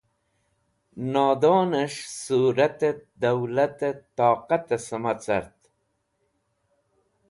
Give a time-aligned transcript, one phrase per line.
[1.11, 5.45] Nodonẽs̃h sũratẽt, dowlatẽt toqatẽ sẽmacar.